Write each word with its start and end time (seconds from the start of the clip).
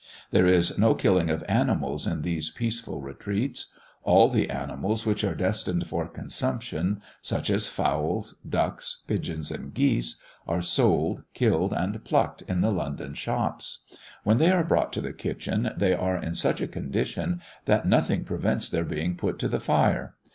There 0.31 0.47
is 0.47 0.79
no 0.79 0.95
killing 0.95 1.29
of 1.29 1.43
animals 1.47 2.07
in 2.07 2.23
these 2.23 2.49
peaceful 2.49 3.03
retreats. 3.03 3.67
All 4.01 4.29
the 4.29 4.49
animals 4.49 5.05
which 5.05 5.23
are 5.23 5.35
destined 5.35 5.85
for 5.85 6.07
consumption, 6.07 7.03
such 7.21 7.51
as 7.51 7.67
fowls, 7.67 8.33
ducks, 8.49 9.03
pigeons, 9.07 9.51
and 9.51 9.75
geese, 9.75 10.19
are 10.47 10.63
sold, 10.63 11.23
killed, 11.35 11.71
and 11.71 12.03
plucked 12.03 12.41
in 12.41 12.61
the 12.61 12.71
London 12.71 13.13
shops. 13.13 13.81
When 14.23 14.39
they 14.39 14.49
are 14.51 14.63
brought 14.63 14.91
to 14.93 15.01
the 15.01 15.13
kitchen, 15.13 15.69
they 15.77 15.93
are 15.93 16.17
in 16.17 16.33
such 16.33 16.61
a 16.61 16.67
condition, 16.67 17.39
that 17.65 17.85
nothing 17.85 18.23
prevents 18.23 18.71
their 18.71 18.85
being 18.85 19.15
put 19.15 19.37
to 19.37 19.47
the 19.47 19.59
fire. 19.59 20.15